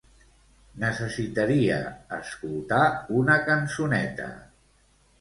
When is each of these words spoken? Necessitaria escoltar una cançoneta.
Necessitaria 0.83 1.77
escoltar 2.19 2.83
una 3.23 3.39
cançoneta. 3.53 4.35